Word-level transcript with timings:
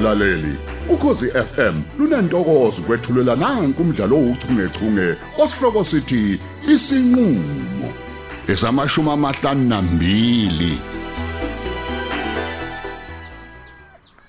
mlaleli 0.00 0.54
ukhosi 0.88 1.26
FM 1.30 1.82
lunantokozo 1.98 2.82
kwethulela 2.82 3.36
nanku 3.36 3.82
umdlalo 3.82 4.16
ouchungechunge 4.16 5.16
osihloko 5.42 5.84
sithi 5.84 6.40
isinqulo 6.72 7.88
esamashumi 8.48 9.10
amahlanu 9.10 9.68
nambili 9.68 10.78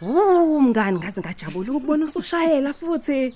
Uh 0.01 0.61
mngani 0.61 0.99
ngaze 0.99 1.21
ngajabula 1.21 1.71
ukubona 1.71 2.05
usushayela 2.05 2.73
futhi. 2.73 3.35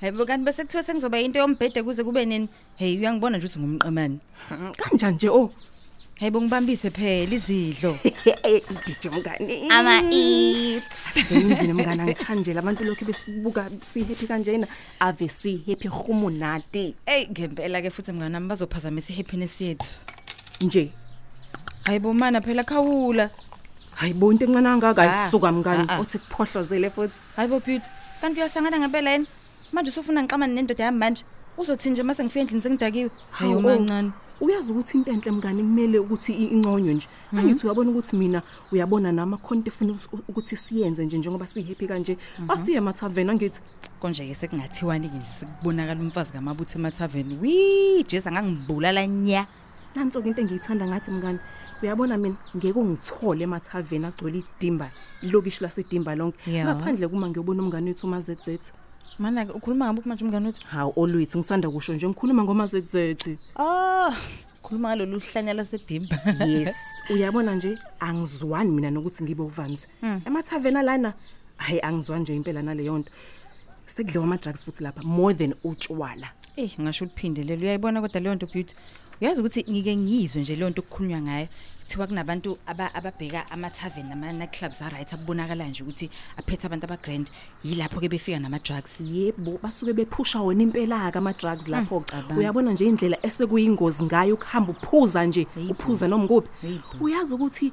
Hayibo 0.00 0.26
kanti 0.26 0.44
bese 0.44 0.62
kuthiwa 0.62 0.82
sengizoba 0.82 1.18
into 1.18 1.38
yombhede 1.38 1.82
kuze 1.82 2.04
kube 2.04 2.24
nini? 2.24 2.48
Hey 2.76 2.98
uyangibona 2.98 3.38
nje 3.38 3.46
ukuthi 3.46 3.58
ngumqemane. 3.58 4.18
Kanjani 4.76 5.14
nje 5.16 5.28
oh. 5.28 5.50
Hayibo 6.20 6.40
ngibambise 6.40 6.90
phela 6.90 7.34
izidlo. 7.34 7.98
DJ 8.86 9.06
mngani. 9.08 9.70
Ama 9.70 10.02
eats. 10.12 11.16
Ngiyindini 11.32 11.72
mngani 11.72 12.00
angithandela 12.02 12.60
abantu 12.60 12.84
lokho 12.84 13.04
besibuka 13.04 13.68
si 13.82 14.04
happy 14.04 14.26
kanjena 14.26 14.66
ave 15.00 15.28
si 15.28 15.56
happy 15.66 15.88
humunati 15.88 16.94
Ey 17.06 17.26
ngempela 17.26 17.82
ke 17.82 17.90
futhi 17.90 18.12
mngani 18.12 18.32
nami 18.32 18.48
bazophazamisa 18.48 19.12
ihappiness 19.12 19.60
yethu. 19.60 19.96
nje. 20.60 20.90
Hayibo 21.84 22.14
mana 22.14 22.40
phela 22.40 22.64
khawula. 22.64 23.30
Hayibo 23.94 24.32
into 24.32 24.44
encane 24.46 24.62
kangaka 24.68 25.02
Ah, 25.02 25.22
ayisuka 25.22 25.52
mngani 25.52 25.84
ah, 25.88 25.96
ah. 25.96 26.00
uthi 26.00 26.18
kuphohlozele 26.18 26.90
futhi. 26.90 27.20
Hayibo 27.36 27.60
beauty. 27.60 27.88
Kanti 28.20 28.40
uyasangana 28.40 28.78
ngempela 28.78 29.12
yini? 29.12 29.26
Manje 29.72 29.90
usufuna 29.90 30.22
ngixamane 30.22 30.54
nendoda 30.54 30.84
yami 30.84 30.98
manje. 30.98 31.24
Uzothi 31.58 31.90
nje 31.90 32.02
mase 32.02 32.24
ngifika 32.24 32.40
endlini 32.40 32.62
sengidakiwe. 32.62 33.10
Hayo 33.30 33.50
Hawu, 33.50 33.62
mancane. 33.62 34.10
Uyazi 34.40 34.72
ukuthi 34.72 34.98
into 34.98 35.10
enhle 35.12 35.30
mngani 35.30 35.62
kumele 35.62 35.98
ukuthi 35.98 36.32
i- 36.32 36.46
inconywe 36.52 36.94
nje. 36.94 37.06
Angithi 37.32 37.66
uyabona 37.66 37.90
ukuthi 37.90 38.16
mina 38.16 38.42
uyabona 38.72 39.12
nama 39.12 39.36
content 39.36 39.68
efuna 39.68 39.92
us- 39.92 40.08
ukuthi 40.28 40.56
siyenze 40.56 41.04
nje 41.06 41.18
njengoba 41.18 41.46
si 41.46 41.62
happy 41.62 41.86
kanje. 41.86 42.18
Asiye 42.48 42.78
emathaveni 42.78 43.30
angithi. 43.30 43.60
Konje 44.00 44.26
ke 44.26 44.34
sekungathiwani 44.34 45.08
ke 45.08 45.20
sikubonakala 45.22 46.00
umfazi 46.00 46.32
kamabuthe 46.32 46.78
emathaveni. 46.78 47.38
Wee, 47.42 48.02
Jesa 48.04 48.32
ngangibulala 48.32 49.06
nya. 49.06 49.46
Nanso 49.94 50.20
ke 50.22 50.28
into 50.28 50.40
engiyithanda 50.42 50.86
ngathi 50.86 51.10
mngani. 51.10 51.38
Uyabona 51.82 52.18
mina 52.18 52.36
ngeke 52.56 52.78
ungithole 52.78 53.44
emathaveni 53.44 54.06
agcwele 54.06 54.42
idimba 54.42 54.90
ilokishi 55.22 55.62
lasedimba 55.64 56.16
lonke. 56.16 56.38
Ya. 56.50 56.64
Ngaphandle 56.64 57.08
kuma 57.08 57.28
ngiyobona 57.28 57.62
umngani 57.62 57.88
wethu 57.94 58.06
uMaZZ. 58.06 58.72
Mana 59.18 59.46
ke 59.46 59.52
ukhuluma 59.52 59.92
ngabe 59.92 60.08
manje 60.08 60.24
umngani 60.24 60.46
wethu? 60.46 60.66
Hawu 60.66 60.92
olwethu 60.96 61.38
ngisanda 61.38 61.70
kusho 61.70 61.94
nje 61.94 62.08
ngikhuluma 62.08 62.42
ngoMaZZ. 62.44 62.94
Ah, 63.56 64.12
khuluma 64.62 64.88
ngalolu 64.88 65.20
hlanya 65.20 65.54
lasedimba. 65.54 66.16
Yes, 66.46 66.76
uyabona 67.10 67.54
nje 67.54 67.78
angizwani 68.00 68.70
mina 68.70 68.90
nokuthi 68.90 69.24
ngibe 69.24 69.42
uvanzi. 69.42 69.86
Hmm. 70.00 70.20
Emathaveni 70.26 70.82
lana 70.82 71.14
hayi 71.56 71.80
angizwani 71.80 72.22
nje 72.22 72.36
impela 72.36 72.62
naleyo 72.62 72.98
nto. 72.98 73.10
Sekudliwa 73.86 74.24
ama 74.24 74.36
drugs 74.36 74.64
futhi 74.64 74.82
lapha 74.82 75.02
more 75.02 75.34
than 75.34 75.54
utshwala. 75.64 76.28
Eh, 76.56 76.70
ngisho 76.80 77.04
uliphindelela. 77.04 77.62
Uyayibona 77.62 78.00
kodwa 78.00 78.20
leyo 78.20 78.34
nto 78.34 78.46
beauty. 78.46 78.74
Uyazi 79.20 79.40
ukuthi 79.40 79.64
ngike 79.70 79.96
ngizwe 79.96 80.42
nje 80.42 80.56
leyo 80.56 80.70
nto 80.70 80.80
okukhulunywa 80.82 81.20
ngayo. 81.20 81.48
Kuthiwa 81.84 82.06
kunabantu 82.06 82.58
aba 82.66 82.94
ababheka 82.94 83.50
ama 83.50 83.70
tavern 83.70 84.08
nama 84.08 84.32
night 84.32 84.52
clubs 84.58 84.80
a 84.80 84.88
right 84.88 85.12
abonakala 85.12 85.68
nje 85.68 85.82
ukuthi 85.82 86.10
aphethe 86.38 86.66
abantu 86.66 86.84
aba 86.86 86.96
grand. 86.96 87.30
Yilapho 87.64 88.00
ke 88.00 88.08
befika 88.08 88.40
nama 88.40 88.58
drugs. 88.58 89.00
Yebo, 89.00 89.58
basuke 89.62 89.92
bephusha 89.92 90.40
wena 90.40 90.62
impela 90.62 91.12
ka 91.12 91.18
ama 91.18 91.32
drugs 91.34 91.66
lapho. 91.68 92.00
cabanga. 92.00 92.34
Uyabona 92.40 92.72
nje 92.72 92.86
indlela 92.86 93.18
esekuyingozi 93.22 94.04
ngayo 94.04 94.34
ukuhamba 94.34 94.72
uphuza 94.72 95.26
nje, 95.26 95.46
Hey, 95.54 95.64
bo. 95.66 95.72
uphuza 95.72 96.08
noma 96.08 96.24
nguphi. 96.24 96.48
Hey, 96.62 96.78
bo. 96.98 97.04
Uyazi 97.04 97.34
ukuthi 97.34 97.72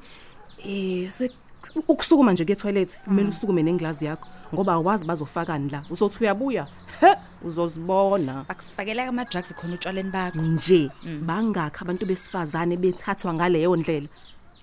eh 0.64 1.08
se 1.10 1.30
ukusukuma 1.88 2.32
nje 2.32 2.44
ke 2.44 2.54
toilet 2.56 2.98
kumele 3.04 3.28
usukume 3.28 3.62
nengilazi 3.62 4.04
yakho 4.04 4.28
ngoba 4.54 4.72
awazi 4.72 5.06
bazofakani 5.06 5.70
la. 5.70 5.84
Uzothi 5.90 6.18
uyabuya? 6.20 6.66
He 7.00 7.14
uzozibona. 7.44 8.44
Bakufakela 8.48 9.08
ama 9.08 9.24
drugs 9.24 9.54
khona 9.54 9.74
utshwaleni 9.74 10.10
bakho. 10.10 10.40
nje 10.40 10.90
bangakho 11.26 11.84
abantu 11.84 12.06
besifazane 12.06 12.76
bethathwa 12.76 13.34
ngaleyo 13.34 13.76
ndlela. 13.76 14.08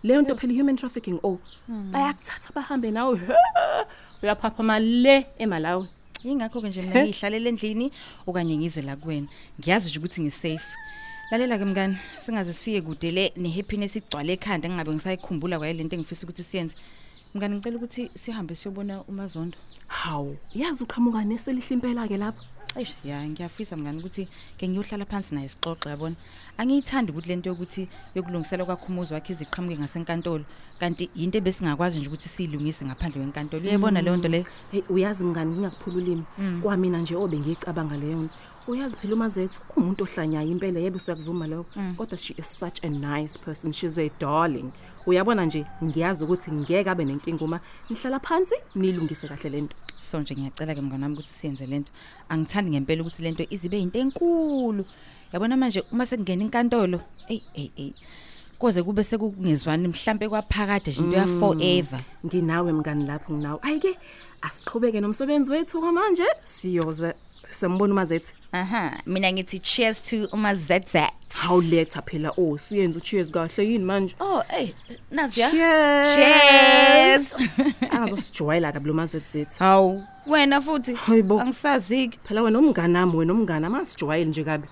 Leyo 0.03 0.21
nto 0.21 0.35
phela 0.35 0.53
human 0.53 0.75
trafficking 0.75 1.19
oh 1.23 1.39
bayakuthatha 1.67 2.53
bahambe 2.55 2.91
nawe. 2.91 3.17
He, 3.17 3.33
uyaphapha 4.23 4.63
male 4.63 5.25
emalawi 5.37 5.87
Ingakho 6.23 6.61
ke 6.61 6.67
nje 6.67 6.81
mina 6.81 7.05
ngihlalela 7.05 7.49
endlini 7.49 7.91
okanye 8.27 8.57
ngize 8.57 8.81
la 8.81 8.95
kuwena. 8.95 9.27
Ngiyazi 9.59 9.89
nje 9.89 9.99
ukuthi 9.99 10.21
ngisafe. 10.21 10.59
Lalela 11.31 11.59
ke 11.59 11.65
mngani, 11.65 11.97
singaze 12.17 12.53
sifike 12.53 12.81
kude 12.81 13.11
le 13.11 13.31
nehappiness 13.37 13.95
igcwale 13.95 14.33
ekhanda 14.33 14.69
ngingabe 14.69 14.91
ngisayikhumbula 14.93 15.59
kwaye 15.59 15.73
lento 15.73 15.95
engifisa 15.95 16.25
ukuthi 16.25 16.43
siyenze. 16.43 16.75
Mngani 17.35 17.55
ngicela 17.55 17.77
ukuthi 17.77 18.11
sihambe 18.17 18.55
siyobona 18.55 19.03
uMazondo. 19.03 19.57
hawu 19.87 20.37
yazi 20.55 20.83
uqhamuka 20.83 21.21
neselihle 21.25 21.73
impela 21.73 22.07
ke 22.07 22.17
lapho 22.17 22.43
Eish, 22.75 22.93
ya 23.03 23.27
ngiyafisa 23.27 23.77
mngani 23.77 23.99
ukuthi 23.99 24.27
ke 24.57 24.67
ngiyohlala 24.67 25.05
phansi 25.05 25.35
naye 25.35 25.49
sixoxe 25.49 25.89
yabona. 25.89 26.15
Angiyithandi 26.57 27.11
ukuthi 27.11 27.29
lento 27.29 27.49
yokuthi 27.49 27.87
yokulungisela 28.15 28.65
kwakhumuzi 28.65 29.13
wakhe 29.13 29.33
iziqhamuke 29.33 29.77
ngasenkantolo, 29.77 30.45
kanti 30.79 31.09
into 31.15 31.41
besingakwazi 31.41 31.99
nje 31.99 32.07
ukuthi 32.07 32.29
siyilungise 32.29 32.85
ngaphandle 32.85 33.21
kwenkantolo. 33.21 33.63
Uyayibona 33.63 34.01
leyo 34.01 34.17
nto 34.17 34.27
le? 34.27 34.45
hey 34.71 34.83
uyazi 34.89 35.23
mngani 35.23 35.51
ngingakuphula 35.51 35.97
ulimi 35.97 36.23
kwamina 36.61 36.97
nje 36.97 37.15
obe 37.15 37.37
ngiyicabanga 37.39 37.97
leyo 37.97 38.17
nto 38.17 38.35
uyazi 38.67 38.97
phela 38.97 39.13
umazethu 39.13 39.59
umuntu 39.77 40.03
ohlanyayo 40.03 40.49
impela 40.51 40.79
yebo 40.79 40.99
siyakuvuma 40.99 41.47
lokho 41.47 41.69
kodwa 41.97 42.17
she 42.17 42.33
is 42.37 42.59
such 42.59 42.83
a 42.83 42.89
nice 42.89 43.37
person 43.39 43.73
she's 43.73 43.97
a 43.97 44.09
darling 44.19 44.71
uyabona 45.05 45.45
nje 45.45 45.65
ngiyazi 45.83 46.23
ukuthi 46.23 46.51
ngeke 46.51 46.89
abe 46.89 47.05
nenkinga 47.05 47.45
uma 47.45 47.59
nihlala 47.89 48.19
phansi 48.19 48.55
nilungise 48.75 49.27
kahle 49.27 49.49
lento 49.49 49.75
So 49.99 50.19
nje 50.19 50.35
ngiyacela 50.35 50.75
ke 50.75 50.81
mngani 50.81 51.03
wami 51.03 51.15
ukuthi 51.15 51.29
siyenze 51.29 51.65
lento. 51.67 51.91
Angithandi 52.29 52.71
ngempela 52.71 53.01
ukuthi 53.01 53.23
lento 53.23 53.43
izibe 53.49 53.79
into 53.79 53.99
enkulu. 53.99 54.85
Yabona 55.33 55.57
manje 55.57 55.83
uma 55.91 56.05
sekungena 56.05 56.43
inkantolo, 56.43 57.01
ey 57.27 57.41
ey 57.53 57.71
ey. 57.77 57.93
Koze 58.57 58.83
kube 58.83 59.03
sekungezwani 59.03 59.87
mhlambe 59.87 60.29
kwaphakade 60.29 60.91
nje 60.91 61.03
into 61.03 61.17
ya 61.17 61.27
forever. 61.27 61.99
nginawe 62.25 62.73
mngani 62.73 63.05
lapho 63.05 63.33
nginawe 63.33 63.59
ayike 63.61 63.97
asiqhubeke 64.41 65.01
nomsebenzi 65.01 65.51
wethu 65.51 65.81
manje 65.81 66.23
siyoze 66.45 67.13
sembona 67.51 67.93
umazethu 67.93 68.33
Aha, 68.51 68.99
mina 69.05 69.31
ngithi 69.33 69.59
cheers 69.59 70.01
to 70.03 70.27
uMaZZ. 70.33 70.95
hawuletha 71.29 72.01
phela 72.01 72.31
oh 72.37 72.57
siyenze 72.57 72.97
ucheers 72.97 73.31
kahle 73.31 73.63
yini 73.71 73.83
manje 73.85 74.15
Oh, 74.19 74.43
ey, 74.57 74.73
nazi 75.11 75.41
ya. 75.41 75.51
Cheers. 75.51 76.15
Cheers. 76.15 77.33
angazosijwayela 77.91 78.71
kabi 78.71 78.87
lo 78.87 78.93
mazethu 78.93 79.45
Hawu, 79.59 80.03
wena 80.27 80.61
futhi 80.61 80.93
Hayibo. 80.95 81.39
angisazi 81.41 82.07
ke. 82.07 82.19
phela 82.23 82.41
wena 82.41 82.59
umngane 82.59 82.93
nami 82.93 83.15
wena 83.17 83.33
umngane 83.33 83.67
amasijwayele 83.67 84.29
nje 84.29 84.43
kabi 84.43 84.67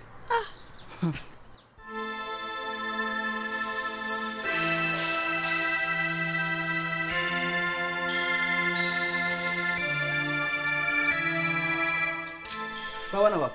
Sawona 13.17 13.37
baba. 13.37 13.53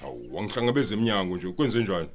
Hawu 0.00 0.36
wangihlangabeza 0.36 0.94
eminyango 0.94 1.36
nje 1.36 1.52
kwenze 1.52 1.78
njani? 1.82 2.08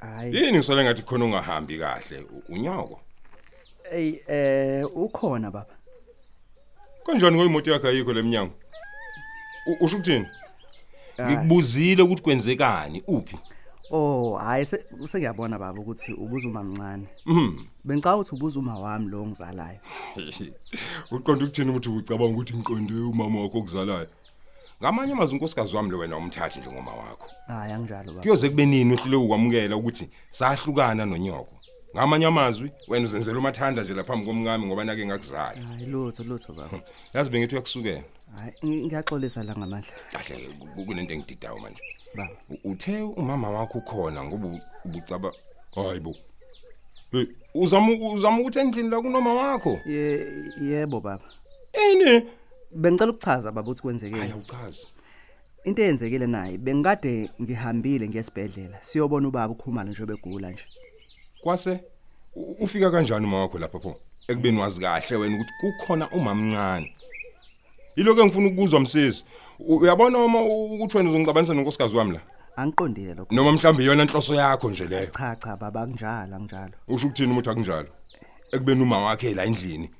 Hayi, 0.00 0.36
Yini 0.36 0.58
ngisale 0.58 0.84
ngathi 0.84 1.02
khona 1.02 1.24
ungahambi 1.24 1.78
kahle 1.78 2.26
unyoko. 2.48 3.00
ey 3.92 4.20
eh 4.28 4.96
ukhona 4.96 5.50
baba. 5.50 5.74
Kanjani 7.06 7.36
ngoyimoto 7.36 7.70
yakhe 7.70 7.88
ayikho 7.88 8.12
leminyango? 8.12 8.54
Usho 9.80 9.96
ukuthini? 9.96 10.26
Ngikubuzile 11.20 12.02
ukuthi 12.02 12.22
kwenzekani 12.22 13.02
uphi? 13.06 13.38
Oh, 13.90 14.36
hayi 14.38 14.66
se 14.66 14.78
sengiyabona 15.06 15.58
baba 15.58 15.80
ukuthi 15.80 16.12
ubuzuma 16.12 16.62
mncane. 16.62 17.06
Mhm. 17.26 17.66
Bengicela 17.84 18.16
ukuthi 18.16 18.34
ubuzuma 18.34 18.78
wami 18.78 19.08
lo 19.08 19.26
ngizalayo. 19.26 19.78
Uqonda 21.12 21.44
ukuthini 21.44 21.70
ukuthi 21.70 21.88
ucabanga 21.88 22.34
ukuthi 22.34 22.54
ngiqonde 22.54 22.94
umama 22.94 23.40
wakho 23.42 23.58
okuzalayo? 23.58 24.08
Ngamanye 24.82 25.12
amazwi 25.12 25.34
unkosikazi 25.34 25.76
wami 25.76 25.90
lo 25.90 25.98
wena 25.98 26.16
umthathi 26.16 26.58
njengoma 26.60 26.90
wakho. 26.92 27.28
Hayi 27.46 27.72
anginjalo 27.72 28.04
baba. 28.12 28.20
Kuyoze 28.22 28.48
kube 28.48 28.66
nini 28.66 28.94
uhlule 28.94 29.16
ukwamukela 29.16 29.76
ukuthi 29.76 30.08
sahlukana 30.30 31.06
nonyoko. 31.06 31.48
Ngamanye 31.96 32.26
amazwi 32.26 32.70
wena 32.88 33.04
uzenzela 33.04 33.38
umathanda 33.38 33.82
nje 33.82 33.94
laphambi 33.94 34.26
komngami 34.26 34.66
ngoba 34.66 34.84
nake 34.84 35.06
ngakuzala. 35.06 35.60
Hayi 35.60 35.86
lutho 35.86 36.22
lutho 36.24 36.52
baba. 36.52 36.80
Yazi 37.14 37.30
bengithi 37.30 37.54
uyakusukela. 37.54 38.02
Hayi 38.36 38.52
ngi- 38.64 38.86
ngiyaxolisa 38.86 39.42
la 39.42 39.52
ngamandla. 39.56 39.92
Kahle 40.12 40.48
ku- 40.74 40.84
kunento 40.84 41.14
engididayo 41.14 41.58
manje. 41.58 41.80
Baba. 42.16 42.30
U- 42.50 42.70
Uthe 42.70 43.02
umama 43.02 43.50
wakho 43.50 43.78
ukhona 43.78 44.24
ngoba 44.24 44.46
u- 44.46 44.60
ubucaba 44.84 45.32
hayibo. 45.74 46.14
Hey, 47.12 47.26
uzama 47.54 47.92
uzama 48.12 48.40
ukuthi 48.40 48.58
endlini 48.58 48.88
la 48.90 49.00
kunoma 49.00 49.34
wakho. 49.34 49.78
Ye 49.86 50.26
yebo 50.60 51.00
baba. 51.00 51.24
Ini? 51.92 52.22
Bengicela 52.74 53.10
ukuchaza 53.12 53.52
baba 53.52 53.60
ukuthi 53.70 53.82
kwenzekeni. 53.82 54.20
Hayi 54.20 54.32
uchaza. 54.32 54.86
Into 55.64 55.82
eyenzekile 55.82 56.26
naye 56.26 56.58
bengikade 56.58 57.30
ngihambile 57.42 58.08
ngesibhedlela 58.08 58.78
siyobona 58.82 59.28
ubaba 59.28 59.52
ukhumalo 59.52 59.90
nje 59.90 60.06
begula 60.06 60.50
nje. 60.50 60.64
Kwase 61.42 61.80
u- 62.36 62.56
ufika 62.60 62.90
kanjani 62.90 63.26
uma 63.26 63.40
wakho 63.40 63.58
lapha 63.58 63.78
pho? 63.80 63.96
Ekubeni 64.28 64.58
wazi 64.58 64.80
kahle 64.80 65.16
wena 65.16 65.34
ukuthi 65.36 65.52
kukhona 65.60 66.08
umamncane. 66.10 66.94
Iloko 67.96 68.20
engifuna 68.20 68.48
ukuzwa 68.48 68.80
msisi. 68.80 69.24
U- 69.58 69.76
Uyabona 69.76 70.18
uma 70.18 70.42
ukuthi 70.42 70.96
wena 70.96 71.08
uzongicabanisa 71.10 71.54
nonkosikazi 71.54 71.96
wami 71.96 72.12
la. 72.12 72.20
Angiqondile 72.56 73.14
lokho. 73.14 73.34
Noma 73.34 73.52
mhlawumbe 73.52 73.82
iyona 73.84 74.02
inhloso 74.02 74.34
yakho 74.34 74.70
nje 74.70 74.84
leyo. 74.84 75.06
Cha 75.06 75.36
cha 75.36 75.56
baba 75.56 75.86
kunjalo 75.86 76.36
anginjalo. 76.36 76.72
Usho 76.88 77.06
ukuthini 77.06 77.30
umuthi 77.32 77.50
akunjalo? 77.50 77.88
Ekubeni 78.52 78.82
uma 78.82 78.98
wakhe 78.98 79.34
la 79.34 79.44
endlini. 79.44 79.90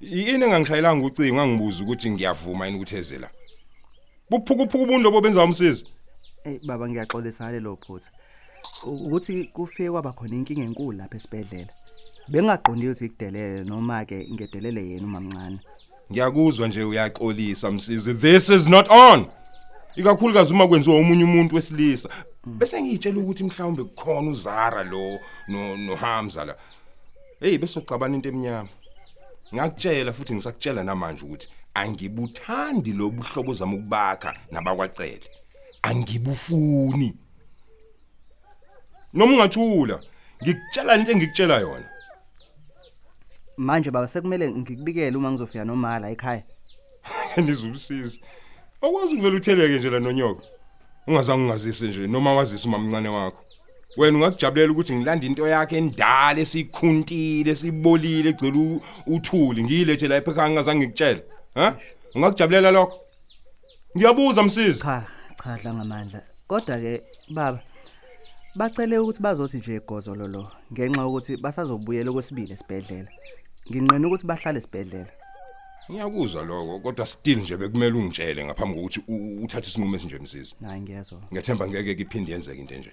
Yini 0.00 0.44
engangishayelanga 0.44 1.06
ucingo 1.06 1.34
ngangibuza 1.36 1.84
ukuthi 1.84 2.10
ngiyavuma 2.10 2.66
yini 2.66 2.76
ukuthi 2.78 2.96
eze 2.96 3.18
la. 3.18 3.28
Buphukuphuka 4.30 4.84
ubundo 4.84 5.10
bobenza 5.10 5.44
umsisi. 5.44 5.84
Eh 6.44 6.60
baba 6.66 6.88
ngiyaxolisa 6.88 7.52
lelo 7.52 7.76
phutha. 7.76 8.10
U- 8.86 9.06
Ukuthi 9.06 9.44
kufike 9.52 9.90
kwaba 9.90 10.12
khona 10.12 10.34
inkinga 10.36 10.62
enkulu 10.62 10.98
lapha 10.98 11.16
esibedlela. 11.16 11.72
Bengaqondile 12.28 12.92
ukuthi 12.92 13.08
kudelele 13.08 13.64
noma 13.64 14.04
ke 14.04 14.28
ngedelele 14.32 14.88
yena 14.88 15.06
umamncane. 15.06 15.58
Ngiyakuzwa 16.12 16.68
nje 16.68 16.82
uyaxolisa 16.84 17.70
msisi. 17.70 18.14
This 18.14 18.50
is 18.50 18.68
not 18.68 18.88
on. 18.90 19.26
Ikakhulukazi 19.96 20.52
uma 20.52 20.68
kwenziwa 20.68 20.98
umunye 20.98 21.24
umuntu 21.24 21.54
wesilisa. 21.56 22.08
Bese 22.46 22.82
ngiyitshela 22.82 23.18
ukuthi 23.18 23.44
mhlawumbe 23.44 23.84
kukhona 23.84 24.30
uZara 24.30 24.84
lo 24.84 25.18
no 25.48 25.76
noHamza 25.76 26.44
la. 26.44 26.54
Hey 27.40 27.58
bese 27.58 27.78
ucabana 27.78 28.14
into 28.14 28.28
eminyama. 28.28 28.68
Ngakutshela 29.54 30.12
futhi 30.12 30.34
ngisakutshela 30.34 30.84
namanje 30.84 31.24
ukuthi 31.24 31.48
angibuthandi 31.74 32.92
lobuhlobo 32.92 33.54
zami 33.54 33.76
ukubakha 33.76 34.34
nabakwacele. 34.50 35.26
Angibufuni. 35.82 37.14
Noma 39.14 39.32
ungathula, 39.32 40.02
ngikutshela 40.42 40.94
into 40.94 41.12
engikutshela 41.12 41.60
yona. 41.60 41.88
Manje 43.56 43.90
baba 43.90 44.08
sekumele 44.08 44.50
ngikubikele 44.50 45.16
uma 45.16 45.30
ngizofika 45.30 45.64
noma 45.64 45.98
la 45.98 46.10
ekhaya. 46.10 46.42
Nizumsiza. 47.36 48.18
Okwazi 48.82 49.14
ukuvela 49.14 49.36
utheleke 49.36 49.78
nje 49.78 49.90
la 49.90 50.00
nonyoko. 50.00 50.42
Ungazange 51.06 51.42
ungazise 51.42 51.88
nje 51.88 52.06
noma 52.06 52.34
wazisa 52.34 52.68
umamncane 52.68 53.08
wakho. 53.08 53.47
Wena 53.96 54.18
ungakujabulela 54.18 54.72
ukuthi 54.72 54.96
ngilanda 54.96 55.26
into 55.26 55.48
yakhe 55.48 55.76
endala 55.76 56.40
esikhuntile 56.40 57.50
esibolile 57.50 58.30
egcwele 58.30 58.80
uthuli 59.06 59.64
ngiyilethe 59.64 60.08
la 60.08 60.16
epheka 60.16 60.48
ngingazange 60.48 60.86
ngikutshela. 60.86 61.20
Ha? 61.54 61.76
Ungakujabulela 62.14 62.70
lokho? 62.70 62.96
Ngiyabuza 63.96 64.42
msizi. 64.42 64.80
Cha 64.80 65.04
cha 65.44 65.56
dla 65.56 65.74
ngamandla. 65.74 66.20
Kodwa 66.48 66.76
ke 66.78 67.02
baba 67.30 67.60
bacele 68.54 68.98
ukuthi 68.98 69.22
bazothi 69.22 69.56
nje 69.56 69.76
igozo 69.76 70.14
lolo 70.14 70.52
ngenxa 70.72 71.06
ukuthi 71.06 71.36
basazobuyela 71.36 72.12
kwesibili 72.12 72.52
esibedlela. 72.52 73.10
Nginqena 73.70 74.06
ukuthi 74.06 74.26
bahlale 74.26 74.58
esibedlela. 74.58 75.12
Ngiyakuzwa 75.90 76.42
lokho 76.44 76.78
kodwa 76.78 77.06
still 77.06 77.38
nje 77.38 77.56
bekumele 77.56 77.96
ungitshele 77.98 78.44
ngaphambi 78.44 78.74
kokuthi 78.76 79.00
uthathe 79.44 79.68
isinqumo 79.68 79.96
esinje 79.96 80.18
msizi. 80.18 80.54
Hayi 80.64 80.80
ngiyezwa. 80.80 81.18
Ngiyathemba 81.30 81.68
ngeke 81.68 82.02
iphinde 82.02 82.32
yenzeke 82.32 82.60
into 82.60 82.74
enje. 82.74 82.92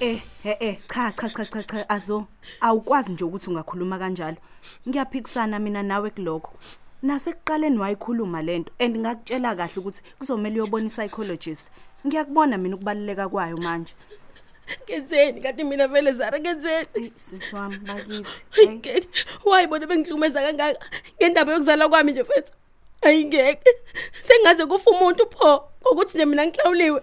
Eh 0.00 0.20
he 0.42 0.56
eh 0.60 0.76
cha 0.94 1.12
cha 1.12 1.28
cha 1.28 1.44
cha 1.44 1.62
cha 1.62 1.88
azo 1.88 2.26
awukwazi 2.60 3.12
nje 3.12 3.24
ukuthi 3.24 3.50
ungakhuluma 3.50 3.98
kanjalo 3.98 4.36
ngiyaphikisana 4.88 5.58
mina 5.58 5.82
nawe 5.82 6.10
kuloko 6.10 6.52
nasekuqaleni 7.02 7.78
wayikhuluma 7.78 8.42
lento 8.42 8.72
and 8.78 8.98
ngakutshela 8.98 9.56
kahle 9.56 9.76
ukuthi 9.76 10.02
kuzomela 10.18 10.54
uyobona 10.54 10.86
i-psychologist 10.86 11.66
ngiyakubona 12.06 12.58
mina 12.58 12.74
ukubaluleka 12.76 13.28
kwayo 13.28 13.56
manje 13.56 13.94
Kenzeni 14.86 15.40
kanti 15.40 15.64
mina 15.64 15.88
vele 15.88 16.12
Zara 16.12 16.38
kenzeni? 16.38 16.86
Eyi, 16.94 17.12
sisi 17.16 17.56
wami 17.56 17.76
bakithi 17.76 18.44
Hayi, 18.50 18.68
Ngeke. 18.68 19.08
Wayibona 19.44 19.86
bengihlukumeza 19.86 20.42
kangaka 20.42 20.78
ngendaba 21.16 21.52
yokuzala 21.52 21.88
kwami 21.88 22.12
nje 22.12 22.22
mfethu. 22.22 22.52
Ayingeke. 23.02 23.70
Sengaze 24.22 24.66
kufa 24.66 24.90
umuntu 24.90 25.26
pho 25.30 25.68
ukuthi 25.92 26.18
nje 26.18 26.24
mina 26.24 26.46
ngihlawuliwe. 26.46 27.02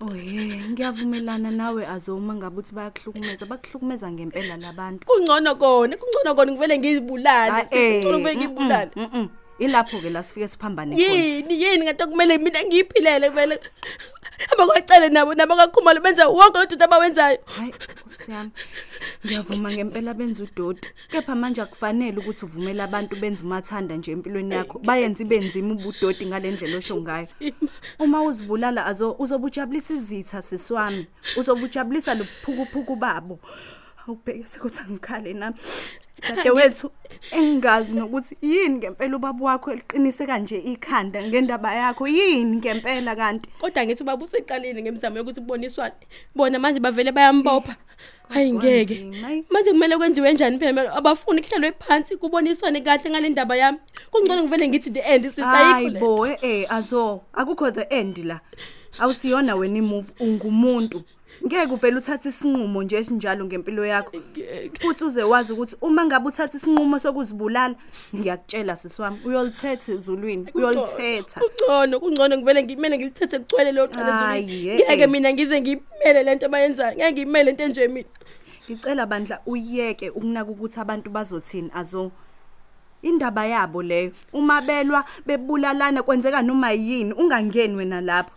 Oye 0.00 0.60
ngiyavumelana 0.70 1.50
nawe 1.50 1.86
azo 1.86 2.16
uma 2.16 2.34
ngabe 2.34 2.58
uthi 2.58 2.74
bayakuhlukumeza 2.74 3.46
bakuhlukumeza 3.46 4.12
ngempela 4.12 4.56
labantu 4.56 5.06
Kungcono 5.06 5.54
kona, 5.56 5.96
kungcono 5.96 6.34
kona 6.34 6.52
ngivele 6.52 6.78
ngizibulale. 6.78 7.52
Ah, 7.52 7.66
eh, 7.70 7.94
Ngicela 7.96 8.18
ngivele 8.18 8.36
ngibulale. 8.36 8.90
mm, 8.96 9.08
mm, 9.12 9.20
mm. 9.20 9.28
ilapho 9.58 9.98
ke 10.00 10.10
la 10.10 10.22
sifike 10.22 10.48
siphambane 10.48 10.96
khona 10.96 11.14
Yini 11.14 11.62
yini 11.62 11.84
ngathi 11.84 12.04
kumele 12.04 12.38
mina 12.38 12.60
ngiyiphilele 12.64 13.28
vele. 13.28 13.60
Abakwacele 14.52 15.08
nabo 15.08 15.34
nabakakhumalo 15.34 16.00
benza 16.00 16.28
wonke 16.28 16.58
lo 16.58 16.66
dudu 16.66 16.84
abawenzayo. 16.84 17.38
hayi 17.46 17.74
usiyami 18.06 18.50
ngiyavuma 19.24 19.72
ngempela 19.72 20.14
benza 20.14 20.44
udoti 20.44 20.88
kepha 21.10 21.34
manje 21.34 21.62
akufanele 21.62 22.18
ukuthi 22.18 22.44
uvumele 22.44 22.82
abantu 22.82 23.16
benza 23.16 23.42
umathanda 23.42 23.96
nje 23.96 24.12
empilweni 24.12 24.54
yakho. 24.54 24.78
Bayenze 24.78 25.22
ibenzima 25.22 25.72
ubudoti 25.74 26.26
ngalendlela 26.26 26.76
osho 26.76 26.96
ngayo. 26.96 27.28
Uma 27.98 28.22
uzibulala 28.22 28.86
azo 28.86 29.16
uzobujabulisa 29.18 29.94
izitha 29.94 30.42
siswami. 30.42 31.06
Uzobujabulisa 31.36 32.14
lobuphukuphuku 32.14 32.96
babo. 32.96 33.38
Awubheke 34.06 34.46
sekuthi 34.46 34.80
angikhale 34.80 35.32
nami. 35.32 35.56
Dade 36.22 36.50
wethu 36.50 36.90
engingazi 37.30 37.94
nokuthi 37.94 38.36
yini 38.42 38.76
ngempela 38.76 39.16
ubaba 39.16 39.44
wakho 39.44 39.72
eliqinise 39.72 40.26
kanje 40.26 40.58
ikhanda 40.58 41.22
ngendaba 41.22 41.74
yakho 41.74 42.08
yini 42.08 42.56
ngempela 42.56 43.16
kanti 43.16 43.50
Kodwa 43.60 43.86
ngithi 43.86 44.02
ubaba 44.02 44.24
useqalile 44.24 44.82
ngemizamo 44.82 45.18
yokuthi 45.18 45.40
kuboniswane. 45.40 45.94
Bona 46.34 46.58
manje 46.58 46.80
bavele 46.80 47.12
bayambopha. 47.12 47.76
Hayi 48.28 48.52
ngeke. 48.52 48.94
kwanzima, 48.94 49.28
ayi. 49.28 49.44
Manje 49.50 49.70
kumele 49.70 49.96
kwenziwe 49.96 50.28
kanjani 50.28 50.58
phela 50.58 50.92
abafuni 50.94 51.42
kuhlalwe 51.42 51.72
phansi 51.72 52.16
kuboniswane 52.16 52.80
kahle 52.80 53.10
ngale 53.10 53.28
ndaba 53.28 53.56
yami. 53.56 53.78
Kungcono 54.10 54.42
ngivele 54.42 54.68
ngithi 54.68 54.90
the 54.90 55.00
end 55.00 55.24
hayi 55.24 55.32
sisayikho. 55.32 56.00
bo 56.00 56.26
eh, 56.26 56.38
eh 56.42 56.72
azo 56.72 57.22
akukho 57.32 57.70
the 57.70 57.86
end 57.90 58.18
la 58.18 58.40
awusiyona 58.98 59.54
wena 59.54 59.78
imove 59.78 60.12
ungumuntu 60.20 61.02
ngeke 61.44 61.72
uvele 61.72 61.96
uthathe 61.96 62.28
isinqumo 62.28 62.82
nje 62.82 62.96
esinjalo 62.96 63.44
ngempilo 63.44 63.86
yakho. 63.86 64.12
Futhi 64.80 65.04
uze 65.04 65.22
wazi 65.22 65.52
ukuthi 65.52 65.76
uma 65.80 66.04
ngabe 66.04 66.28
uthatha 66.28 66.56
isinqumo 66.56 66.98
sokuzibulala 66.98 67.74
ngiyakutshela 68.14 68.76
sisiwami 68.76 69.18
uyolithetha 69.24 69.92
ezulwini? 69.92 70.46
Uyolithetha. 70.54 71.40
Kungcono 71.40 72.00
kungcono. 72.00 72.36
Ngivele 72.36 72.62
ngimele 72.62 72.96
ngilithethe 72.98 73.38
kugcwele 73.38 73.72
lo 73.72 73.88
qala 73.88 74.38
eh, 74.38 74.44
Ngeke 74.44 75.02
eh. 75.02 75.08
mina 75.08 75.32
ngize 75.32 75.60
ngimele 75.60 76.22
lento 76.22 76.46
abayenzayo. 76.46 76.96
Ngeke 76.96 77.12
ngimele 77.12 77.50
into 77.50 77.64
enje 77.64 77.88
mina. 77.88 78.08
ngicela 78.70 79.06
bandla 79.06 79.40
uyeke 79.46 80.10
ukunaka 80.10 80.50
ukuthi 80.50 80.80
abantu 80.80 81.10
bazothini? 81.10 81.70
Azo 81.74 82.12
indaba 83.02 83.46
yabo 83.46 83.82
leyo 83.82 84.12
uma 84.32 84.60
belwa 84.60 85.04
bebulalana 85.26 86.02
kwenzeka 86.02 86.42
noma 86.42 86.72
yini 86.72 87.12
ungangeni 87.12 87.74
wena 87.74 88.00
lapho. 88.00 88.32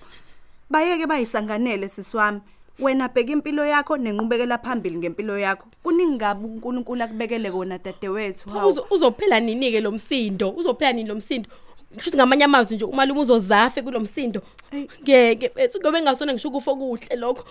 Bayeke 0.69 1.07
bayisanganele 1.07 1.87
siswami 1.87 2.41
wena 2.81 3.07
bheka 3.07 3.31
impilo 3.31 3.65
yakho 3.65 3.97
nenqubekela 3.97 4.57
phambili 4.57 4.97
ngempilo 4.97 5.37
yakho 5.39 5.67
kuningi 5.83 6.17
kabi 6.17 6.45
uNkulunkulu 6.45 7.03
akubekele 7.03 7.51
kona 7.51 7.77
dadewethu 7.77 8.49
hawu 8.49 8.71
Uzo- 8.71 8.85
Uzophela 8.91 9.39
nini 9.39 9.71
ke 9.71 9.81
lo 9.81 9.91
msindo? 9.91 10.49
Uzophela 10.51 10.93
nini 10.93 11.09
lo 11.09 11.15
msindo? 11.15 11.49
Kusho 11.95 12.11
ngamanye 12.15 12.43
amazwi 12.43 12.75
nje 12.75 12.85
umalume 12.85 13.21
uzozafe 13.21 13.81
kulomsindo. 13.81 14.41
Ngeke 15.01 15.49
bethu 15.55 15.79
ngobe 15.79 16.01
ngasona 16.01 16.33
ngisho 16.33 16.47
ukufo 16.49 16.75
kuhle 16.75 17.15
lokho. 17.15 17.43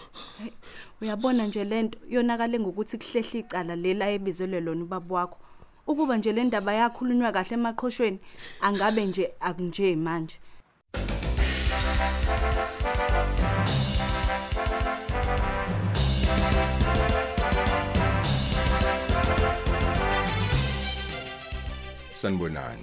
uyabona 1.03 1.47
nje 1.47 1.65
lento 1.65 1.99
yonakale 2.09 2.59
ngokuthi 2.61 2.99
kuhlehla 2.99 3.41
icala 3.41 3.77
lela 3.77 4.11
ebizelwe 4.11 4.61
lona 4.61 4.83
ubaba 4.85 5.15
wakho 5.15 5.39
ukuba 5.87 6.17
nje 6.17 6.33
le 6.33 6.45
ndaba 6.45 6.73
yakhulunywa 6.73 7.33
kahle 7.33 7.55
emaqhoshweni 7.55 8.19
angabe 8.61 9.05
nje 9.07 9.31
akunje 9.41 9.97
manje 9.97 10.39
Sanibonani. 22.11 22.83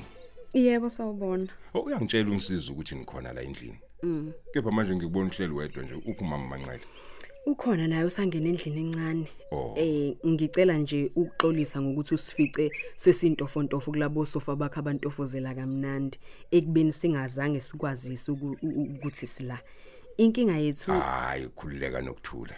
Yebo 0.54 0.90
sawubona. 0.90 1.48
Oh 1.74 1.80
uyangitshela 1.82 2.30
ungisiza 2.30 2.72
ukuthi 2.72 2.96
ngikhona 2.96 3.34
la 3.34 3.42
endlini. 3.42 3.80
Mhm. 4.04 4.32
Kepha 4.54 4.72
manje 4.72 4.96
ngikubona 4.96 5.30
uhleli 5.30 5.54
wedwa 5.54 5.84
nje 5.84 5.94
uphuma 6.06 6.38
manqele. 6.38 6.80
Ukhona 7.46 7.88
naye 7.88 8.04
usangena 8.04 8.50
endlini 8.50 8.82
encane. 8.82 9.28
Oh. 9.52 9.74
Eh 9.78 10.16
ngicela 10.28 10.78
nje 10.78 11.12
ukuxolisa 11.16 11.82
ngokuthi 11.82 12.16
usifice 12.16 12.72
sesintofontofo 12.96 13.92
kulabo 13.92 14.26
sofa 14.26 14.56
bakhe 14.56 14.80
abantofozela 14.80 15.54
kamnandi 15.56 16.20
ekubeni 16.52 16.92
singazange 16.92 17.60
sikwazise 17.60 18.32
uku- 18.32 18.58
u- 18.62 18.68
u- 18.70 18.84
ukuthi 18.96 19.28
sila. 19.28 19.60
Inkinga 20.18 20.58
yethu 20.58 20.92
Hayi 20.92 21.48
khulileka 21.56 22.02
nokuthula. 22.02 22.56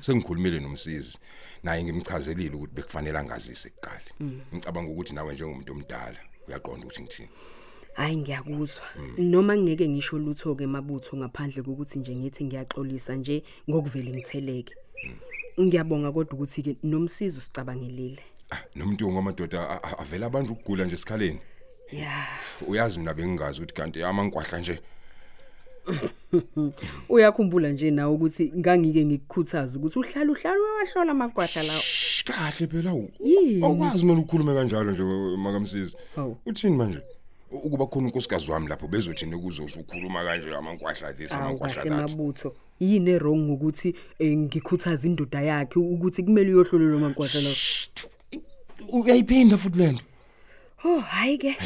Sengikhulumile 0.00 0.60
nomsizi. 0.60 1.18
Naye 1.62 1.84
ngimchazelile 1.84 2.54
ukuthi 2.56 2.74
bekufanele 2.74 3.18
angazise 3.18 3.70
kuqala. 3.70 4.00
Ngicabanga 4.54 4.90
ukuthi 4.90 5.14
nawe 5.14 5.34
njengomuntu 5.34 5.72
omdala 5.72 6.18
uyaqonda 6.48 6.86
ukuthi 6.86 7.02
ngithini. 7.02 7.28
Hayi 7.94 8.16
ngiyakuzwa. 8.16 8.82
Noma 9.18 9.56
ngeke 9.56 9.88
ngisho 9.88 10.18
lutho 10.18 10.54
ke 10.54 10.66
mabutho 10.66 11.16
ngaphandle 11.16 11.62
kokuthi 11.62 11.98
nje 11.98 12.14
ngithi 12.16 12.44
ngiyaxolisa 12.44 13.14
nje 13.16 13.42
ngokuvela 13.70 14.10
ngitheleke. 14.10 14.74
Ngiyabonga 15.60 16.12
kodwa 16.12 16.34
ukuthi 16.34 16.62
ke 16.62 16.76
nomsizo 16.82 17.40
sicabangelile. 17.40 18.22
Ah, 18.50 18.60
nomuntu 18.74 19.10
ngamadoda 19.12 19.60
a- 19.70 19.82
a- 19.82 19.98
avela 19.98 20.26
abantu 20.26 20.52
ukugula 20.52 20.84
nje 20.84 20.94
esikhaleni 20.94 21.40
Ya. 21.92 22.26
uyazi 22.66 22.98
mina 22.98 23.14
bengingazi 23.14 23.58
ukuthi 23.60 23.74
kanti 23.74 24.02
amangkwahla 24.02 24.58
nje 24.58 24.80
Uyakhumbula 27.08 27.68
nje 27.68 27.90
nawe 27.90 28.14
ukuthi 28.14 28.52
ngangike 28.56 29.04
ngikukhuthaza 29.04 29.78
ukuthi 29.78 29.98
uhlala 29.98 30.32
uhlala 30.32 30.58
wahlola 30.78 31.10
amagwahla 31.12 31.62
lawo. 31.62 31.80
Shh, 31.80 32.24
kahle 32.24 32.66
phela 32.66 32.94
u- 32.94 33.10
Yini? 33.24 33.64
awukwazi 33.64 34.04
mina 34.06 34.20
ukukhuluma 34.20 34.54
kanjalo 34.54 34.90
nje 34.92 35.02
makamsisi 35.36 35.96
Hawu. 36.16 36.36
uthini 36.46 36.76
manje 36.76 36.98
U- 37.50 37.56
ukuba 37.58 37.86
khona 37.86 38.06
unkosikazi 38.06 38.50
wami 38.50 38.68
lapho 38.68 38.88
bezothini 38.88 39.38
kuzo 39.38 39.64
usukhuluma 39.64 40.24
kanje 40.24 40.54
amangkwahla 40.56 41.12
this 41.12 41.32
Awu 41.32 41.42
amangkwahla 41.42 41.74
kahle 41.82 41.90
that 41.90 42.10
mabutho. 42.10 42.54
Yini 42.80 43.10
errong 43.10 43.38
ngokuthi 43.46 43.94
eh, 44.18 44.36
ngikhuthaza 44.38 45.08
indoda 45.08 45.40
yakhe 45.42 45.78
ukuthi 45.78 46.22
kumele 46.22 46.54
uyohlolelwa 46.54 46.96
amagwahla 46.98 47.40
lawo. 47.40 47.54
uyayiphinda 48.92 49.56
futhi 49.56 49.78
lento 49.78 50.02
Oh 50.84 51.00
hayi 51.00 51.38
ke. 51.38 51.56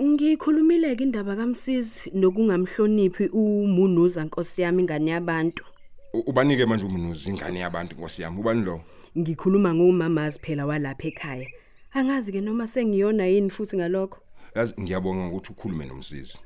Ngikhulumile 0.00 0.96
ke 0.96 1.02
indaba 1.04 1.36
kaMsizi 1.36 2.10
nokungamhloniphi 2.14 3.26
umunuza 3.28 4.24
Nkosi 4.24 4.62
yami 4.62 4.82
ingane 4.82 5.10
yabantu. 5.10 5.64
U- 6.12 6.22
ubanike 6.26 6.66
manje 6.66 6.84
umunuzi 6.86 7.30
ingane 7.30 7.60
yabantu 7.60 7.96
nkosi 7.96 8.22
yami 8.22 8.40
ubani 8.40 8.62
lo 8.64 8.80
Ngikhuluma 9.18 9.74
ngomamazi 9.74 10.38
phela 10.40 10.66
walapha 10.66 11.08
ekhaya. 11.08 11.46
Angazi 11.94 12.32
ke 12.32 12.40
noma 12.40 12.66
sengiyona 12.66 13.26
yini 13.26 13.50
futhi 13.50 13.76
ngalokho. 13.76 14.18
yazi 14.54 14.74
ngiyabonga 14.80 15.26
ukuthi 15.28 15.52
ukhulume 15.52 15.84
nomsizi 15.86 16.38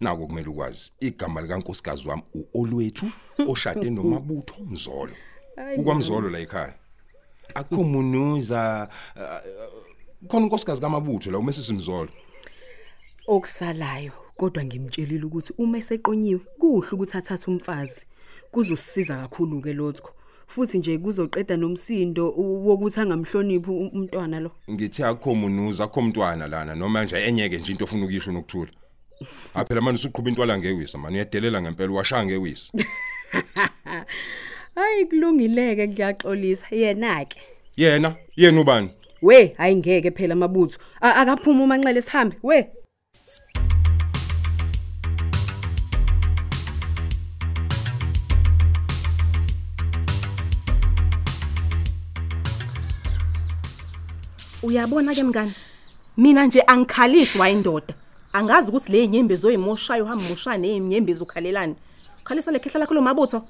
nako 0.00 0.26
kumele 0.26 0.48
ukwazi 0.48 0.92
igama 1.00 1.42
likankosikazi 1.42 2.08
wami 2.08 2.22
uolwethu 2.54 3.06
oshade 3.48 3.90
nomabutho 3.90 4.54
mzolo 4.64 5.12
kukwamzolo 5.76 6.30
la 6.30 6.38
ekhaya 6.40 6.74
akho 7.54 7.84
munuza 7.84 8.88
uh, 9.16 10.28
khona 10.28 10.44
unkosikazi 10.44 10.80
kamabutho 10.80 11.30
la 11.30 11.38
umese 11.38 11.62
simzolo 11.62 12.08
Okusalayo 13.36 14.12
kodwa 14.36 14.64
ngimtshelile 14.64 15.24
ukuthi 15.24 15.52
uma 15.58 15.78
eseqonyiwe 15.78 16.40
kuhle 16.60 16.88
ukuthi 16.92 17.16
athathe 17.18 17.50
umfazi. 17.50 18.06
Kuzosisiza 18.50 19.16
kakhulu 19.16 19.60
ke 19.62 19.72
lotho. 19.72 20.10
Futhi 20.46 20.78
nje 20.78 20.98
kuzoqeda 20.98 21.56
nomsindo 21.56 22.30
wokuthi 22.36 23.00
angamhloniphi 23.00 23.70
u- 23.70 23.88
umntwana 23.94 24.40
lo. 24.40 24.50
ngithi 24.70 25.02
akho 25.04 25.34
munuza 25.34 25.84
akho 25.84 26.02
mntwana 26.02 26.46
lana 26.46 26.74
noma 26.74 27.04
nje 27.04 27.16
enyeke 27.16 27.58
nje 27.58 27.72
into 27.72 27.84
ofuna 27.84 28.04
ukisho 28.04 28.32
nokuthula 28.32 28.70
aphela 29.54 29.80
manje 29.80 29.98
usuqhubha 30.00 30.28
intwala 30.28 30.58
ngewisa 30.58 30.98
manje 30.98 31.16
uyadelela 31.16 31.62
ngempela 31.62 31.92
washaya 31.92 32.26
ngewisa 32.26 32.72
Hayi 34.74 35.06
kulungileke 35.06 35.88
ngiyaxolisa 35.88 36.66
yena 36.76 37.24
ke. 37.24 37.40
yena 37.76 38.16
yena 38.36 38.60
ubani 38.60 38.90
We 39.22 39.54
hayi 39.56 39.76
ngeke 39.76 40.10
phela 40.10 40.34
mabutho. 40.34 40.78
A- 41.00 41.14
Akaphuma 41.14 41.64
umanxele 41.64 42.02
sihambe. 42.02 42.36
We 42.42 42.66
Uyabona 54.62 55.14
ke 55.14 55.22
mngani? 55.22 55.52
Mina 56.16 56.46
nje 56.46 56.62
angikhalisi 56.66 57.38
wayindoda. 57.38 57.94
Angazi 58.32 58.68
ukuthi 58.68 58.92
le 58.92 59.06
nyembe 59.08 59.36
zoyimoshayo 59.36 60.04
uhamba 60.04 60.24
mosha 60.28 60.56
nenyembe 60.56 61.14
zokhalelani. 61.14 61.74
Khalisa 62.24 62.52
lekhehla 62.52 62.80
lakho 62.80 62.94
lo 62.94 63.02
mabutho. 63.02 63.42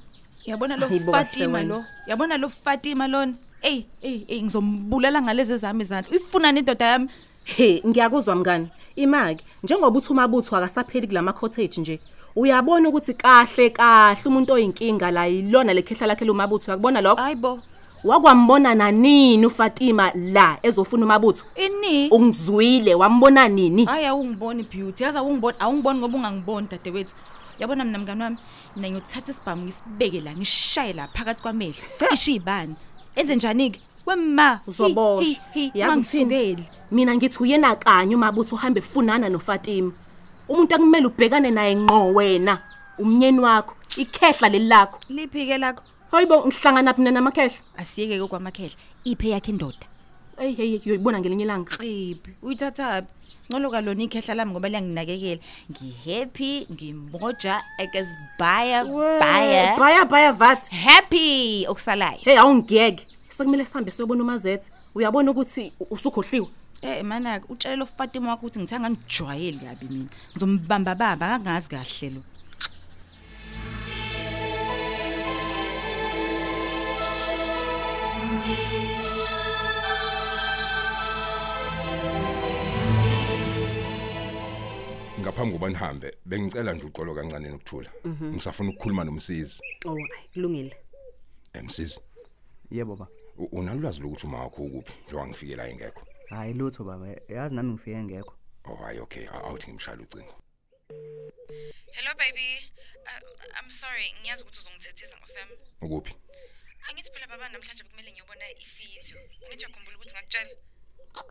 Yabona 0.47 0.77
lo 0.77 0.89
Hayi 0.89 1.01
bo, 1.01 1.13
kahle 1.13 1.25
Fatima 1.25 1.59
wena. 1.59 1.69
lo. 1.75 1.85
Yabona 2.07 2.39
lo 2.39 2.49
Fatima 2.49 3.07
lona. 3.09 3.35
Ey, 3.63 3.85
ey, 4.03 4.25
ey 4.29 4.43
ngizombulala 4.43 5.23
ngalezi 5.23 5.57
zami 5.57 5.83
izandla. 5.83 6.11
Uyifuna 6.11 6.53
nendoda 6.53 6.87
yami. 6.87 7.09
He, 7.45 7.83
ngiyakuzwa 7.87 8.35
mngani. 8.37 8.69
Imaki, 8.97 9.45
njengoba 9.63 9.99
uthi 9.99 10.13
umabutho 10.13 10.57
akasapheli 10.57 11.07
kulama 11.07 11.33
cottage 11.33 11.81
nje. 11.81 12.01
Uyabona 12.37 12.89
ukuthi 12.89 13.15
kahle 13.15 13.71
kahle 13.71 14.23
umuntu 14.27 14.53
oyinkinga 14.53 15.11
la 15.11 15.27
yilona 15.27 15.73
lekhehla 15.75 16.07
lakhe 16.07 16.25
lo 16.25 16.35
mabutho. 16.35 16.71
Uyakubona 16.71 17.01
lokho? 17.01 17.23
Hayibo. 17.23 17.61
Wakwambona 18.05 18.75
nanini 18.75 19.47
uFatima 19.47 20.13
la 20.15 20.59
ezofuna 20.63 21.05
umabutho? 21.05 21.45
Ini? 21.57 22.09
Ungizwile 22.11 22.95
wambona 22.95 23.49
nini? 23.49 23.85
Hayi 23.85 24.07
awungiboni 24.07 24.63
beauty. 24.63 25.05
Yazi 25.05 25.19
awungiboni, 25.19 25.57
awungiboni 25.61 25.99
ngoba 25.99 26.17
ungangiboni 26.19 26.69
dadewethu. 26.71 27.15
Yabona 27.59 27.85
mina 27.85 27.99
mngani 27.99 28.23
wami, 28.23 28.37
mina 28.77 28.89
ngiyothatha 28.91 29.33
isibhamu 29.33 29.63
ngisibeke 29.63 30.21
la, 30.21 30.33
ngishaye 30.37 30.93
la 30.93 31.09
phakathi 31.09 31.43
kwamehlo. 31.43 31.83
Isho 32.13 32.31
ibani. 32.33 32.75
Enze 33.17 33.37
njani 33.37 33.71
ke? 33.71 33.81
Wemma, 34.07 34.61
Uzoboshwa. 34.67 35.45
Yazi 35.75 35.99
uthini? 36.01 36.25
uthini? 36.25 36.69
Mina 36.91 37.15
ngithi 37.15 37.43
uyena 37.43 37.77
kanye 37.77 38.15
umabutho 38.17 38.55
uhambe 38.55 38.81
funana 38.81 39.29
noFatima. 39.29 39.93
Umuntu 40.49 40.75
akumele 40.75 41.07
ubhekane 41.07 41.51
naye 41.51 41.77
ngqo 41.77 42.07
wena, 42.07 42.63
umnyeni 42.99 43.39
wakho, 43.41 43.75
ikhehla 43.97 44.49
lelakho. 44.49 44.99
Liphike 45.09 45.59
lakho. 45.59 45.83
Hayibo 46.13 46.37
ngihlangana 46.47 46.93
phi 46.95 47.03
namakhehla? 47.03 47.59
Asiyeke 47.77 48.19
ke 48.21 48.27
kwamakhehla. 48.29 48.77
Iphe 49.05 49.29
yakhe 49.33 49.51
indoda. 49.53 49.87
Ey 50.39 50.53
hey 50.55 50.79
uyoyibona 50.85 51.21
ngelinye 51.21 51.45
ilanga. 51.45 51.71
Qiphi, 51.77 52.31
uyithathaphi? 52.43 53.09
Ngolo 53.51 53.71
kalona 53.71 54.03
ikhehla 54.03 54.35
lami 54.35 54.53
ngoba 54.53 54.69
liyanginakekela. 54.69 55.41
Ngihappy, 55.71 56.67
ngimoja, 56.73 57.63
ekazibaya, 57.79 58.85
baya. 59.21 59.77
Baya 59.79 60.05
baya 60.05 60.33
vat. 60.33 60.69
Happy 60.71 61.67
okusalayo. 61.69 62.21
Hey 62.25 62.37
awungiyeke. 62.39 63.07
Sekumele 63.29 63.65
sihambe 63.65 63.91
siyobona 63.91 64.23
umazethe. 64.23 64.71
Uyabona 64.95 65.31
ukuthi 65.31 65.73
u- 65.81 65.95
usukhohliwe. 65.95 66.49
Eh 66.83 67.05
mana 67.05 67.41
utshela 67.49 67.85
uFatima 67.85 68.29
wakho 68.31 68.47
ukuthi 68.47 68.61
ngithanga 68.61 68.91
ngijwayeli 68.91 69.59
kabi 69.59 69.87
mina. 69.89 70.11
Ngizombamba 70.33 70.95
baba 70.95 71.39
kangazi 71.39 71.69
kahle 71.69 72.11
lo. 72.11 72.21
Ngaphambi 85.23 85.53
koba 85.53 85.69
nihambe 85.69 86.09
bengicela 86.27 86.73
nje 86.75 86.85
uxolo 86.87 87.15
kancane 87.15 87.49
nokuthula 87.49 87.91
ngisafuna 88.07 88.71
ukukhuluma 88.71 89.05
nomsizi 89.05 89.61
oh 89.87 89.95
hayi 89.97 90.29
kulungile. 90.35 90.77
emsizi 91.53 92.01
Yebo 92.71 92.97
baba. 92.97 93.11
unalwazi 93.53 94.01
lokuthi 94.01 94.27
uma 94.27 94.39
wakho 94.45 94.63
ukuphi 94.63 94.93
njengoba 95.05 95.27
ngifike 95.29 95.57
la 95.57 95.69
engekho 95.69 96.07
Hayi 96.31 96.53
lutho 96.55 96.85
baba. 96.85 97.07
Yazi 97.29 97.55
nami 97.55 97.73
ngifike 97.73 98.03
ngekho. 98.03 98.35
oh 98.65 98.77
hayi 98.77 98.99
okay 99.01 99.27
a- 99.29 99.43
awuthi 99.45 99.67
ngimshaya 99.71 99.99
ucingo 100.01 100.35
Hello 101.93 102.13
baby. 102.17 102.73
Uh, 103.05 103.21
I'm 103.61 103.71
sorry, 103.71 104.15
ngiyazi 104.23 104.43
ukuthi 104.43 104.59
uzongithethisa 104.61 105.17
ngosami. 105.19 105.53
ukuphi 105.81 106.15
Angithi 106.91 107.11
phela 107.13 107.27
baba 107.27 107.49
namhlanje 107.49 107.85
kumele 107.85 108.13
ngiyobona 108.13 108.51
ifizio. 108.51 109.17
Angithi 109.45 109.65
uyakhumbula 109.65 109.97
ukuthi 109.97 110.15
ngakutshela. 110.15 110.51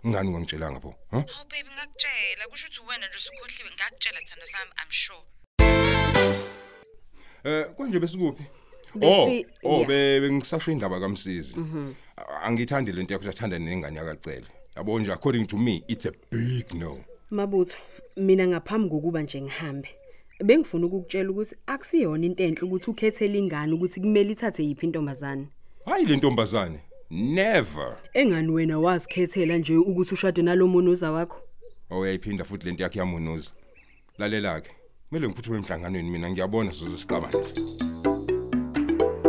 Ngani 0.08 0.30
ungangitshelanga 0.30 0.80
pho 0.80 0.96
ha? 1.12 1.18
Oh 1.18 1.46
baby 1.50 1.70
ngakutshela. 1.76 2.48
Kusho 2.50 2.68
ukuthi 2.68 2.82
wena 2.90 3.08
nje 3.08 3.18
usukhohliwe 3.18 3.70
ngakutshela 3.76 4.20
thando 4.22 4.46
sami 4.46 4.72
I'm 4.82 4.92
sure. 4.92 5.24
eh 7.44 7.66
konje 7.76 8.00
besikuphi? 8.00 8.44
Besi- 8.96 9.46
oh 9.64 9.82
oh 9.82 9.86
bengisasho 9.86 10.72
indaba 10.72 11.00
kamsizi. 11.00 11.56
A- 12.18 12.42
angithandi 12.44 12.92
lento 12.92 13.14
yakho 13.14 13.24
uyathanda 13.26 13.60
nengane 13.60 14.00
yakacele. 14.00 14.46
Yabo 14.76 15.00
nje 15.00 15.12
according 15.12 15.46
to 15.48 15.58
me 15.58 15.84
it's 15.88 16.06
a 16.06 16.12
big 16.32 16.74
no. 16.74 17.04
Mabutho, 17.32 17.78
mina 18.18 18.48
ngaphambi 18.48 18.90
kokuba 18.90 19.22
nje 19.22 19.42
ngihambe. 19.42 19.90
Bengifuna 20.44 20.86
ukukutshela 20.88 21.30
ukuthi 21.32 21.56
akusiyona 21.68 22.26
into 22.26 22.44
enhle 22.44 22.62
ukuthi 22.68 22.90
ukhethele 22.92 23.38
ingane 23.40 23.74
ukuthi 23.74 24.00
kumele 24.02 24.32
ithathe 24.32 24.64
yiphi 24.64 24.86
intombazane. 24.86 25.48
hayi 25.86 26.06
le 26.06 26.16
ntombazane. 26.18 26.80
Never. 27.12 27.98
Engani 28.14 28.52
wena 28.52 28.80
wazikhethela 28.80 29.58
nje 29.58 29.78
ukuthi 29.78 30.14
ushade 30.14 30.42
nalomunuza 30.42 31.12
wakho? 31.12 31.42
awuyayiphinda 31.92 32.44
futhi 32.44 32.66
lento 32.66 32.84
yakhe 32.84 33.00
yamunuza. 33.00 33.52
Lalela 34.18 34.62
ke 34.62 34.72
kumele 35.10 35.28
ngiphuthume 35.28 35.58
emhlanganweni 35.58 36.10
mina 36.10 36.30
ngiyabona 36.30 36.74
sizoze 36.74 36.98
sixabane. 36.98 37.34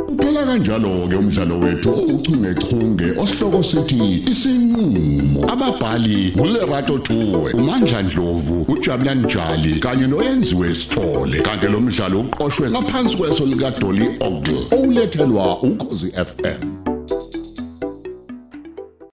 Uphela 0.09 0.45
kanjalo 0.45 1.09
ke 1.09 1.17
umdlalo 1.17 1.59
wethu 1.59 1.91
ouchungechunge 1.91 3.21
osihloko 3.21 3.63
sithi 3.63 4.23
isinqulo 4.31 5.51
ababhali 5.53 6.33
uLerato 6.41 6.99
Tuwe 6.99 7.53
uMandla 7.53 8.03
Dlovu 8.03 8.63
uJabulani 8.63 9.23
Njali 9.25 9.81
kanye 9.81 10.07
noyenziwe 10.07 10.75
Sithole. 10.75 11.43
Kanti 11.43 11.67
lo 11.67 11.81
mdlalo 11.81 12.21
uqoqwwe 12.21 12.71
ngaphansi 12.71 13.17
kweso 13.17 13.47
lika 13.47 13.71
Dolly 13.71 14.07
Ogle 14.21 14.67
olethelwa 14.71 15.63
ukhozi 15.63 16.13
FM 16.13 16.82